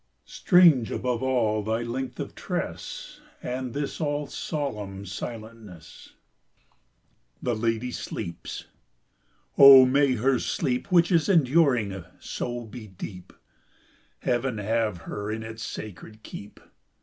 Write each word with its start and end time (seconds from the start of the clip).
Strange, 0.25 0.89
above 0.89 1.21
all, 1.21 1.61
thy 1.61 1.83
length 1.83 2.19
of 2.19 2.33
tress, 2.33 3.21
And 3.43 3.71
this 3.75 4.01
all 4.01 4.25
solemn 4.25 5.05
silentness! 5.05 6.13
The 7.39 7.53
lady 7.55 7.91
sleeps! 7.91 8.65
Oh, 9.59 9.85
may 9.85 10.13
her 10.13 10.39
sleep 10.39 10.91
Which 10.91 11.11
is 11.11 11.29
enduring, 11.29 12.03
so 12.19 12.65
be 12.65 12.87
deep! 12.87 13.31
Heaven 14.21 14.57
have 14.57 14.97
her 15.05 15.29
in 15.29 15.43
its 15.43 15.63
sacred 15.63 16.23
keep! 16.23 16.59